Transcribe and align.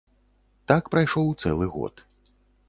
Так 0.71 0.89
прайшоў 0.95 1.29
цэлы 1.45 1.65
год. 1.75 2.05